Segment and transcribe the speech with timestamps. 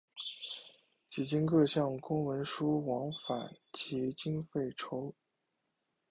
[1.11, 5.15] 几经各项公文书往返及经费筹凑。